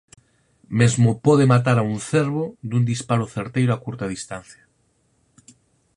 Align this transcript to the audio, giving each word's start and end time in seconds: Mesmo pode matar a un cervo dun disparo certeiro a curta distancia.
Mesmo 0.79 1.09
pode 1.25 1.45
matar 1.53 1.77
a 1.79 1.87
un 1.93 1.97
cervo 2.11 2.43
dun 2.69 2.83
disparo 2.91 3.31
certeiro 3.35 3.71
a 3.73 3.81
curta 3.85 4.11
distancia. 4.15 4.63